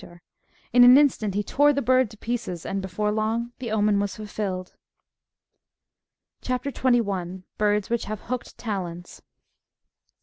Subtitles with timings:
[0.01, 3.51] 495 the prsetor; in an instant he tore the bii'd to pieces, and before long
[3.59, 4.73] the omen was fulfilled.^^
[6.41, 6.63] CHAP.
[6.73, 7.27] 21.
[7.43, 9.21] (19.)— BIEDS WHICH HAYE HOOKED TALONS.